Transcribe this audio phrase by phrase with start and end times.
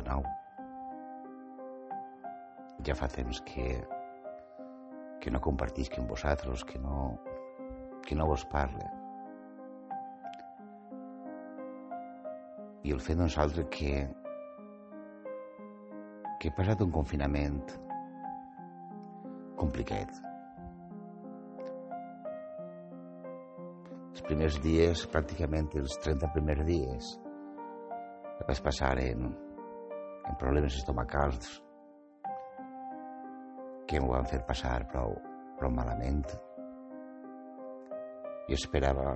[0.00, 0.22] De nou.
[2.86, 3.66] Ja fa temps que,
[5.20, 7.18] que no compartisc amb vosaltres, que no,
[8.06, 8.86] que no vos parle.
[12.88, 13.92] I el fet nosaltres que,
[16.40, 17.60] que he passat un confinament
[19.60, 20.16] complicat.
[24.14, 27.12] Els primers dies, pràcticament els 30 primers dies,
[28.48, 29.28] vaig passar en,
[30.30, 31.58] en problemes estomacals
[33.90, 35.16] que m'ho van fer passar prou,
[35.58, 36.22] prou malament.
[38.46, 39.10] Jo esperava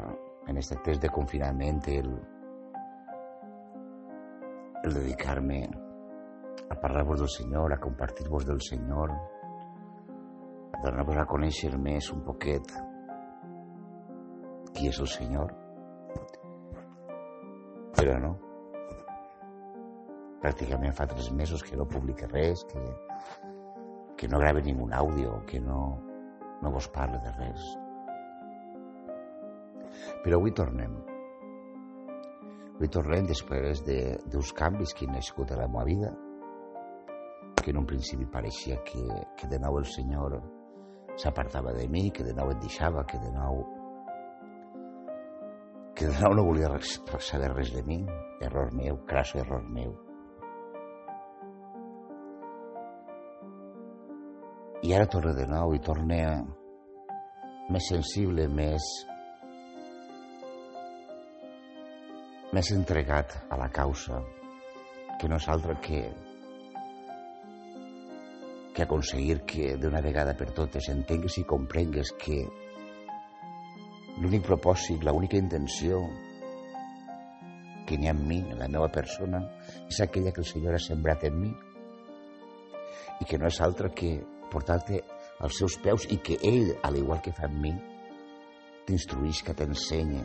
[0.51, 2.11] en aquest temps de confinament el,
[4.83, 5.61] el dedicar-me
[6.71, 9.15] a parlar-vos del Senyor, a compartir-vos del Senyor,
[10.75, 12.75] a donar-vos a conèixer més un poquet
[14.75, 15.55] qui és el Senyor.
[17.95, 18.35] Però no.
[20.45, 22.83] Pràcticament fa tres mesos que no publica res, que,
[24.21, 25.79] que no grave ningú àudio, que no,
[26.61, 27.65] no vos parle de res.
[30.21, 30.99] Però avui tornem.
[32.75, 36.13] Avui tornem després d'uns de, canvis que han nascut a la meva vida,
[37.63, 39.01] que en un principi pareixia que,
[39.41, 40.43] que de nou el Senyor
[41.17, 43.65] s'apartava de mi, que de nou et deixava, que de nou
[45.97, 48.03] que de nou no volia res, saber res de mi,
[48.43, 50.04] error meu, crasso error meu.
[54.83, 56.19] I ara torna de nou i torna
[57.73, 58.89] més sensible, més
[62.55, 64.21] més entregat a la causa,
[65.19, 66.05] que no és altra que
[68.75, 72.41] que aconseguir que d'una vegada per totes entengues i comprengues que
[74.19, 76.01] l'únic propòsit, l'única intenció
[77.87, 79.41] que n'hi ha en mi, en la meva persona,
[79.87, 81.53] és aquella que el Senyor ha sembrat en mi
[83.23, 84.17] i que no és altra que
[84.53, 85.01] portar-te
[85.45, 87.73] als seus peus i que ell, al igual que fa amb mi,
[88.87, 90.25] t'instruïsca, t'ensenya,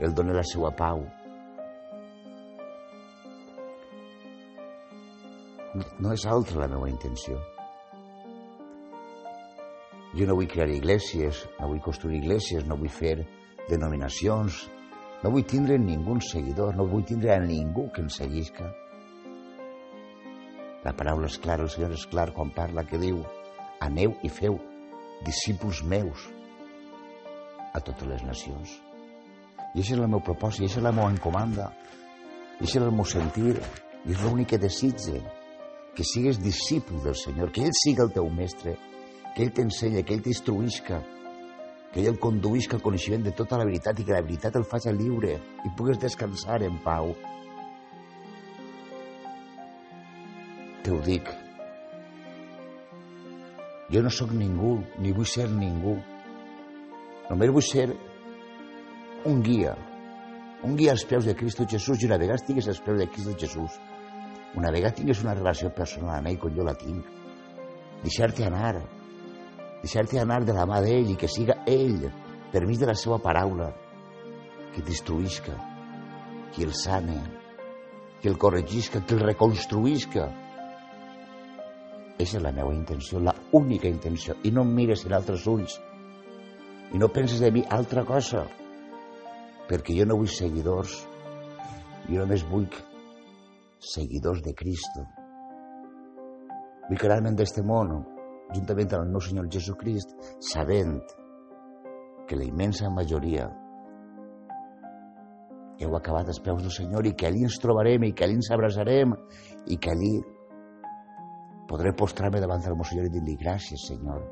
[0.00, 1.04] el dona la seva pau.
[5.74, 7.40] No, no és altra la meva intenció.
[10.14, 13.16] Jo no vull crear iglesias, no vull construir iglesias, no vull fer
[13.66, 14.60] denominacions,
[15.24, 18.70] no vull tindre ningú seguidor, no vull tindre a ningú que em seguisca.
[20.84, 23.22] La paraula és clara, el Senyor és clar quan parla que diu
[23.84, 24.58] aneu i feu
[25.24, 26.26] discípuls meus
[27.74, 28.74] a totes les nacions.
[29.74, 31.70] I això és el meu propòsit, això és la meva encomanda,
[32.60, 33.56] això és el meu sentir,
[34.04, 35.22] i és l'únic que desitge,
[35.96, 38.76] que sigues discípul del Senyor, que ell siga el teu mestre,
[39.34, 41.00] que ell t'ensenya, que ell t'instruïsca,
[41.94, 44.66] que ell el conduïsca al coneixement de tota la veritat i que la veritat el
[44.68, 47.14] faci lliure i pugues descansar en pau
[50.92, 51.30] ho dic.
[53.92, 55.96] Jo no sóc ningú, ni vull ser ningú.
[57.30, 57.88] Només vull ser
[59.30, 59.74] un guia,
[60.64, 63.36] un guia als peus de Cristo Jesús i una vegada estigues als peus de Cristo
[63.40, 63.78] Jesús,
[64.54, 67.08] una vegada tingues una relació personal amb ell com jo la tinc,
[68.02, 68.76] deixar-te anar,
[69.80, 72.04] deixar-te anar de la mà d'ell i que siga ell,
[72.52, 73.72] per mig de la seva paraula,
[74.74, 75.56] que t'instruïsca,
[76.54, 77.18] que el sane,
[78.20, 80.28] que el corregisca, que el reconstruïsca,
[82.18, 84.36] és la meva intenció, la única intenció.
[84.44, 85.78] I no em mires en altres ulls.
[86.94, 88.44] I no penses de mi altra cosa.
[89.68, 91.00] Perquè jo no vull seguidors.
[92.06, 92.68] Jo només vull
[93.80, 95.06] seguidors de Cristo.
[96.88, 97.96] Vull quedar-me d'este món,
[98.54, 100.14] juntament amb el meu Senyor Jesucrist,
[100.52, 100.98] sabent
[102.28, 103.48] que la immensa majoria
[105.80, 108.50] heu acabat als peus del Senyor i que allí ens trobarem i que allí ens
[108.54, 109.16] abraçarem
[109.66, 110.12] i que allí
[111.68, 114.24] podré postrar-me davant del Senyor i dir-li gràcies, Senyor.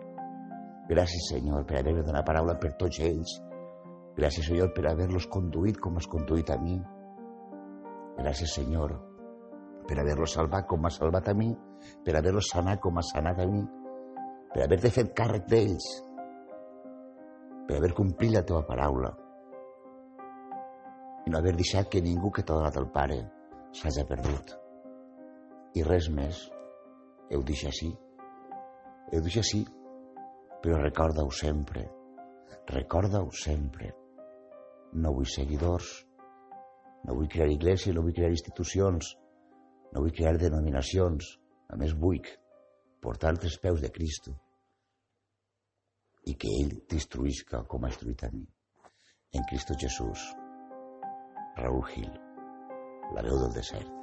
[0.89, 3.39] Gràcies, Senyor, per haver-me donat paraula per tots ells.
[4.19, 6.77] Gràcies, Senyor, per haver-los conduït com has conduït a mi.
[8.19, 8.97] Gràcies, Senyor,
[9.89, 11.51] per haver-los salvat com m'has salvat a mi,
[12.05, 13.63] per haver-los sanat com m'has sanat a mi,
[14.53, 15.89] per haver-te fet càrrec d'ells,
[17.67, 19.13] per haver complit la teva paraula
[21.23, 23.21] i no haver deixat que ningú que t'ha donat el Pare
[23.79, 24.57] s'hagi perdut.
[25.79, 26.43] I res més
[27.33, 27.91] heu deixat així.
[29.13, 29.63] Heu deixat així,
[30.63, 31.87] però recorda-ho sempre.
[32.71, 33.91] Recorda-ho sempre.
[34.93, 35.91] No vull seguidors,
[37.07, 39.15] no vull crear iglesia, no vull crear institucions,
[39.93, 41.37] no vull crear denominacions.
[41.73, 42.21] A més, vull
[43.03, 44.37] portar-te els peus de Cristo
[46.31, 48.45] i que ell t'instruïsca com ha instruït a mi.
[49.33, 50.29] En Cristo Jesús.
[51.57, 52.13] Raúl Gil.
[53.17, 54.02] la veu del desert.